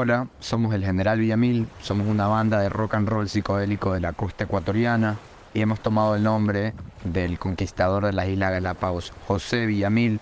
[0.00, 4.12] Hola, somos el General Villamil, somos una banda de rock and roll psicodélico de la
[4.12, 5.18] costa ecuatoriana
[5.52, 6.72] y hemos tomado el nombre
[7.02, 10.20] del conquistador de las Islas Galápagos, José Villamil,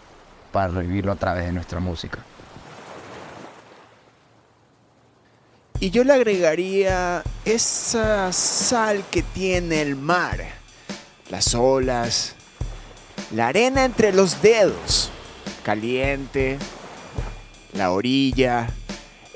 [0.51, 2.21] para revivirlo a través de nuestra música.
[5.79, 10.39] Y yo le agregaría esa sal que tiene el mar,
[11.29, 12.35] las olas,
[13.31, 15.11] la arena entre los dedos,
[15.63, 16.57] caliente,
[17.75, 18.71] la orilla,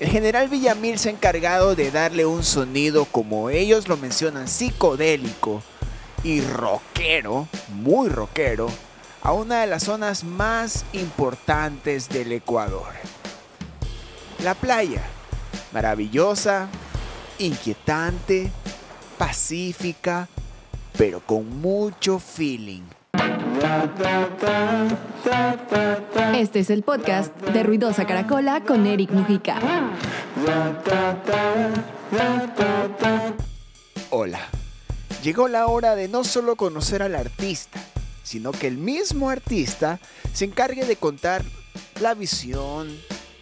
[0.01, 5.63] el general Villamil se ha encargado de darle un sonido, como ellos lo mencionan, psicodélico
[6.25, 8.69] y rockero, muy rockero,
[9.21, 12.95] a una de las zonas más importantes del Ecuador.
[14.43, 15.03] La playa,
[15.71, 16.69] maravillosa,
[17.39, 18.51] inquietante,
[19.19, 20.29] pacífica,
[20.96, 22.99] pero con mucho feeling.
[26.35, 29.59] Este es el podcast de Ruidosa Caracola con Eric Mujica.
[34.11, 34.41] Hola,
[35.23, 37.79] llegó la hora de no solo conocer al artista,
[38.23, 40.01] sino que el mismo artista
[40.33, 41.45] se encargue de contar
[42.01, 42.97] la visión,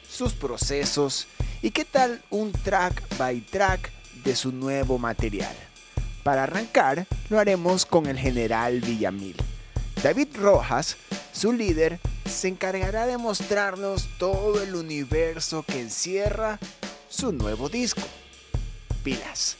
[0.08, 1.28] sus procesos
[1.62, 3.92] y qué tal un track by track
[4.24, 5.54] de su nuevo material.
[6.24, 9.36] Para arrancar, lo haremos con el general Villamil.
[10.02, 10.96] David Rojas,
[11.32, 16.60] su líder, se encargará de mostrarnos todo el universo que encierra
[17.08, 18.02] su nuevo disco.
[19.02, 19.56] Pilas.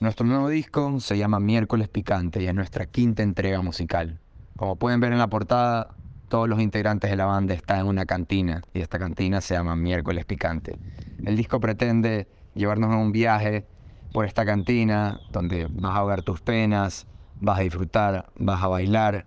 [0.00, 4.20] Nuestro nuevo disco se llama Miércoles Picante y es nuestra quinta entrega musical.
[4.56, 5.96] Como pueden ver en la portada,
[6.30, 9.76] todos los integrantes de la banda están en una cantina y esta cantina se llama
[9.76, 10.78] Miércoles Picante.
[11.22, 13.66] El disco pretende llevarnos a un viaje
[14.14, 17.06] por esta cantina donde vas a ahogar tus penas,
[17.40, 19.26] vas a disfrutar, vas a bailar,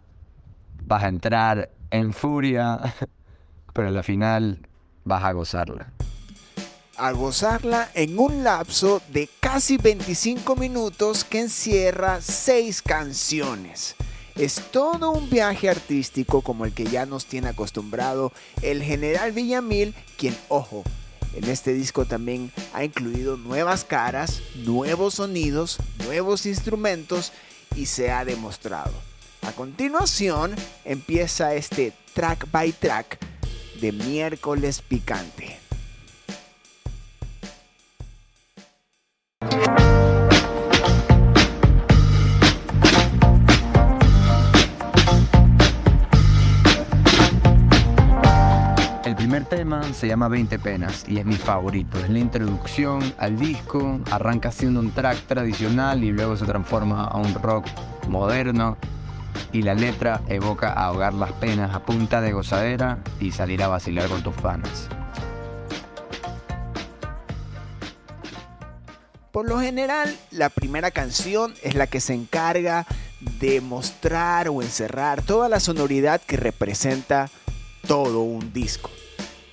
[0.85, 2.95] vas a entrar en furia,
[3.73, 4.67] pero al final
[5.03, 5.91] vas a gozarla.
[6.97, 13.95] A gozarla en un lapso de casi 25 minutos que encierra 6 canciones.
[14.35, 19.94] Es todo un viaje artístico como el que ya nos tiene acostumbrado el general Villamil,
[20.17, 20.83] quien, ojo,
[21.33, 27.31] en este disco también ha incluido nuevas caras, nuevos sonidos, nuevos instrumentos
[27.75, 28.93] y se ha demostrado.
[29.43, 30.55] A continuación
[30.85, 33.17] empieza este track by track
[33.79, 35.60] de miércoles picante.
[50.01, 52.00] Se llama 20 penas y es mi favorito.
[52.00, 57.17] Es la introducción al disco, arranca siendo un track tradicional y luego se transforma a
[57.17, 57.67] un rock
[58.07, 58.79] moderno
[59.51, 64.09] y la letra evoca ahogar las penas a punta de gozadera y salir a vacilar
[64.09, 64.88] con tus fans.
[69.31, 72.88] Por lo general, la primera canción es la que se encarga
[73.39, 77.29] de mostrar o encerrar toda la sonoridad que representa
[77.85, 78.89] todo un disco.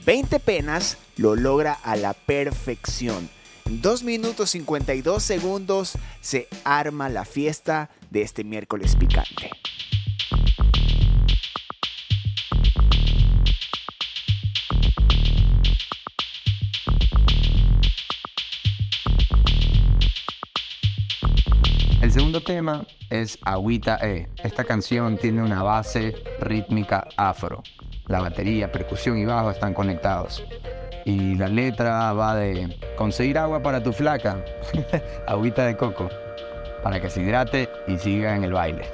[0.08, 3.28] 20 penas lo logra a la perfección.
[3.66, 9.50] En 2 minutos 52 segundos se arma la fiesta de este miércoles picante.
[22.00, 24.30] El segundo tema es Agüita E.
[24.42, 27.62] Esta canción tiene una base rítmica afro.
[28.08, 30.42] La batería, percusión y bajo están conectados.
[31.04, 34.42] Y la letra va de conseguir agua para tu flaca,
[35.26, 36.08] agüita de coco,
[36.82, 38.90] para que se hidrate y siga en el baile.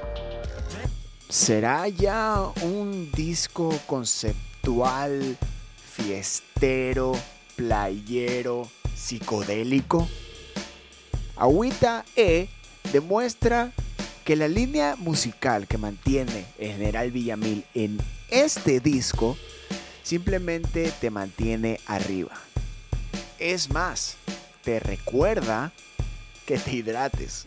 [1.28, 5.36] ¿Será ya un disco conceptual,
[5.76, 7.12] fiestero,
[7.56, 10.08] playero, psicodélico?
[11.36, 12.48] Agüita E
[12.92, 13.72] demuestra
[14.24, 17.98] que la línea musical que mantiene el general Villamil en
[18.34, 19.38] este disco
[20.02, 22.34] simplemente te mantiene arriba.
[23.38, 24.16] Es más,
[24.64, 25.72] te recuerda
[26.44, 27.46] que te hidrates.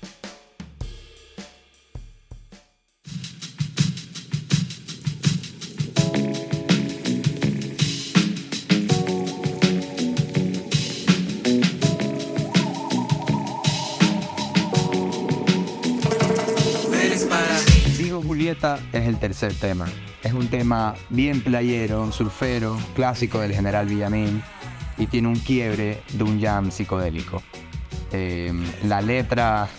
[17.97, 19.85] Digo Julieta es el tercer tema.
[20.27, 24.43] Es un tema bien playero, surfero, clásico del general Villamil
[24.97, 27.41] y tiene un quiebre de un jam psicodélico.
[28.11, 28.51] Eh,
[28.83, 29.69] la letra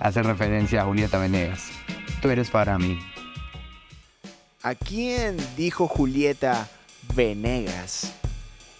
[0.00, 1.70] hace referencia a Julieta Venegas.
[2.20, 2.98] Tú eres para mí.
[4.62, 6.68] ¿A quién dijo Julieta
[7.14, 8.12] Venegas?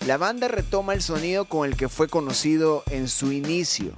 [0.07, 3.93] la banda retoma el sonido con el que fue conocido en su inicio.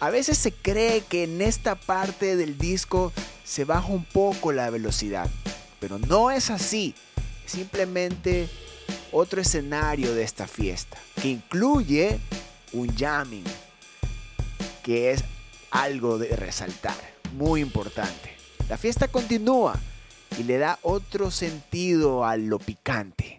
[0.00, 3.12] A veces se cree que en esta parte del disco
[3.44, 5.28] se baja un poco la velocidad,
[5.80, 6.94] pero no es así.
[7.46, 8.48] Simplemente
[9.12, 12.20] otro escenario de esta fiesta, que incluye
[12.72, 13.44] un jamming,
[14.84, 15.24] que es
[15.70, 16.96] algo de resaltar,
[17.34, 18.36] muy importante.
[18.68, 19.78] La fiesta continúa
[20.38, 23.38] y le da otro sentido a lo picante.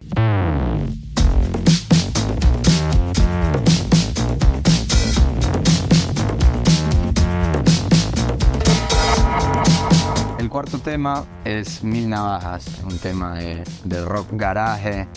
[10.81, 15.07] Tema es Mil Navajas, un tema de, rock garaje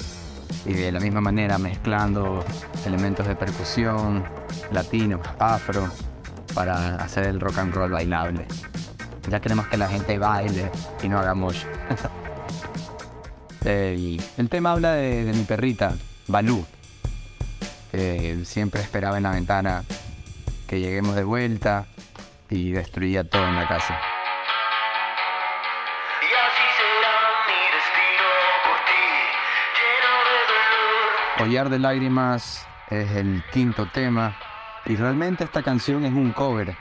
[0.67, 2.45] y de la misma manera mezclando
[2.85, 4.25] elementos de percusión,
[4.73, 5.89] latino, afro,
[6.55, 8.47] para hacer el rock and roll bailable.
[9.31, 10.71] Ya queremos que la gente baile
[11.03, 11.65] y no haga mosh.
[13.65, 15.95] el, el tema habla de, mi perrita,
[16.29, 16.65] Balú,
[17.91, 19.85] que siempre esperaba en la ventana
[20.67, 21.87] que lleguemos de vuelta
[22.51, 23.99] y destruía todo en la casa.
[31.37, 34.37] Collar de lágrimas es el quinto tema
[34.87, 36.77] y realmente esta canción es un cover.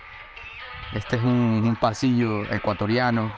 [0.93, 3.33] Este es un, pasillo ecuatoriano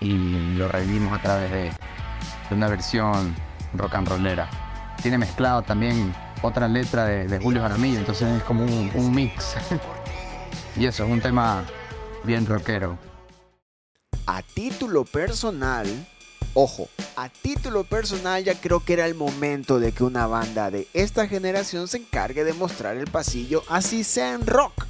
[0.00, 1.72] y lo revivimos a través de,
[2.50, 3.32] una versión
[3.74, 4.50] rock and rollera.
[5.00, 9.56] Tiene mezclado también otra letra de, Julio Jaramillo, entonces es como un mix.
[10.76, 11.62] y eso, es un tema
[12.24, 12.98] bien rockero.
[14.26, 15.86] A título personal,
[16.54, 20.88] ojo, a título personal ya creo que era el momento de que una banda de
[20.92, 24.86] esta generación se encargue de mostrar el pasillo así sea en rock.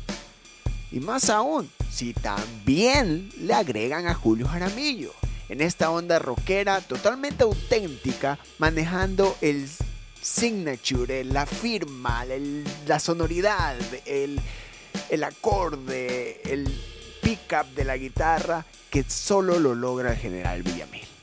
[0.90, 5.12] Y más aún, si también le agregan a Julio Jaramillo.
[5.48, 9.68] En esta onda rockera totalmente auténtica, manejando el
[10.22, 12.24] signature, la firma,
[12.86, 13.76] la sonoridad,
[14.06, 14.40] el,
[15.10, 16.72] el acorde, el
[17.20, 21.13] pickup de la guitarra que solo lo logra el general Villamil.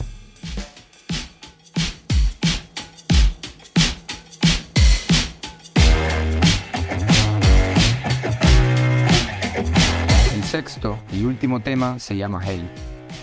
[10.52, 12.70] Sexto y último tema se llama Hey.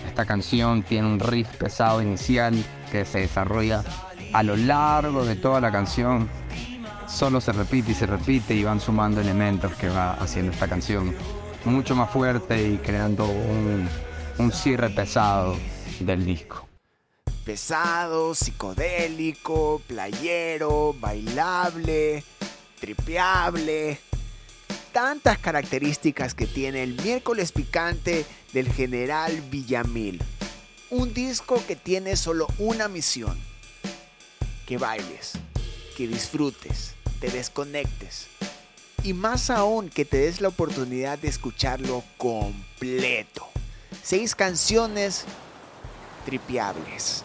[0.07, 2.55] Esta canción tiene un riff pesado inicial
[2.91, 3.85] que se desarrolla
[4.33, 6.27] a lo largo de toda la canción.
[7.07, 11.15] Solo se repite y se repite y van sumando elementos que va haciendo esta canción
[11.67, 13.87] mucho más fuerte y creando un,
[14.39, 15.55] un cierre pesado
[16.01, 16.67] del disco.
[17.45, 22.25] Pesado, psicodélico, playero, bailable,
[22.81, 24.08] tripeable.
[24.99, 30.21] Tantas características que tiene el miércoles picante del general Villamil.
[30.91, 33.39] Un disco que tiene solo una misión.
[34.67, 35.35] Que bailes,
[35.97, 38.27] que disfrutes, te desconectes.
[39.05, 43.47] Y más aún que te des la oportunidad de escucharlo completo.
[44.03, 45.27] Seis canciones
[46.25, 47.23] tripeables.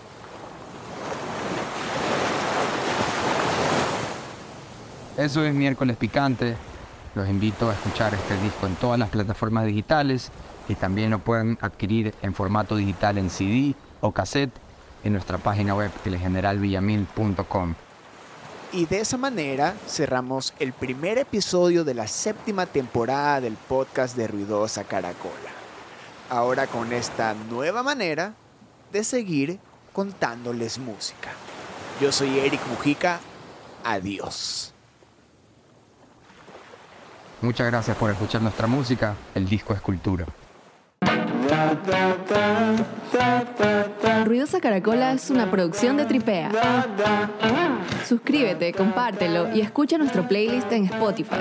[5.17, 6.55] Eso es miércoles picante.
[7.15, 10.32] Los invito a escuchar este disco en todas las plataformas digitales
[10.67, 14.53] y también lo pueden adquirir en formato digital en CD o cassette
[15.03, 17.75] en nuestra página web elgeneralvillamil.com.
[18.72, 24.27] Y de esa manera cerramos el primer episodio de la séptima temporada del podcast de
[24.27, 25.51] Ruidosa Caracola.
[26.29, 28.34] Ahora con esta nueva manera
[28.91, 29.60] de seguir
[29.91, 31.29] contándoles música.
[32.01, 33.20] Yo soy Eric Mujica.
[33.84, 34.73] Adiós.
[37.43, 39.15] Muchas gracias por escuchar nuestra música.
[39.35, 40.25] El disco es cultura.
[44.23, 46.50] Ruidosa Caracola es una producción de Tripea.
[48.07, 51.35] Suscríbete, compártelo y escucha nuestro playlist en Spotify.